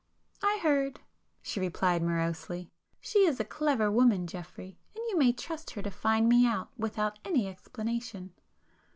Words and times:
"I 0.41 0.57
heard,"—she 0.63 1.59
replied 1.59 2.01
morosely—"She 2.01 3.19
is 3.19 3.39
a 3.39 3.45
clever 3.45 3.91
woman, 3.91 4.25
Geoffrey, 4.25 4.79
and 4.95 5.03
you 5.09 5.15
may 5.15 5.31
trust 5.31 5.69
her 5.75 5.83
to 5.83 5.91
find 5.91 6.27
me 6.27 6.43
out 6.47 6.71
without 6.75 7.19
any 7.23 7.47
explanation!" 7.47 8.33